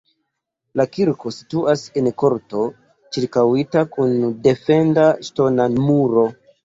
[0.79, 2.63] La kirko situas en korto
[3.17, 4.17] ĉirkaŭita kun
[4.49, 6.25] defenda ŝtona muro.